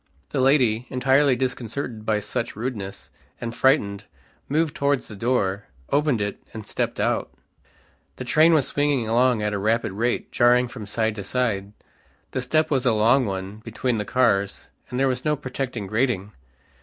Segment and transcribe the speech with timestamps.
[0.31, 4.05] The lady, entirely disconcerted by such rudeness, and frightened,
[4.49, 7.29] moved towards the door, opened it and stepped out.
[8.15, 11.73] The train was swinging along at a rapid rate, jarring from side to side;
[12.31, 16.31] the step was a long one between the cars and there was no protecting grating.